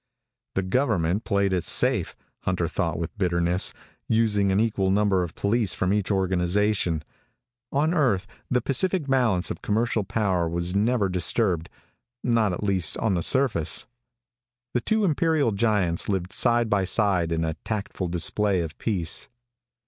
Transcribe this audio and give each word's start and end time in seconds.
The 0.55 0.63
government 0.63 1.25
played 1.25 1.53
it 1.53 1.63
safe, 1.63 2.15
Hunter 2.39 2.67
thought 2.67 2.97
with 2.97 3.15
bitterness, 3.19 3.71
using 4.09 4.51
an 4.51 4.59
equal 4.59 4.89
number 4.89 5.21
of 5.21 5.35
police 5.35 5.75
from 5.75 5.93
each 5.93 6.09
organization. 6.09 7.03
On 7.71 7.93
Earth 7.93 8.25
the 8.49 8.63
pacific 8.63 9.05
balance 9.07 9.51
of 9.51 9.61
commercial 9.61 10.03
power 10.03 10.49
was 10.49 10.73
never 10.73 11.07
disturbed 11.07 11.69
not, 12.23 12.51
at 12.51 12.63
least, 12.63 12.97
on 12.97 13.13
the 13.13 13.21
surface. 13.21 13.85
The 14.73 14.81
two 14.81 15.05
imperial 15.05 15.51
giants 15.51 16.09
lived 16.09 16.33
side 16.33 16.67
by 16.67 16.83
side 16.85 17.31
in 17.31 17.45
a 17.45 17.53
tactful 17.63 18.07
display 18.07 18.61
of 18.61 18.75
peace. 18.79 19.29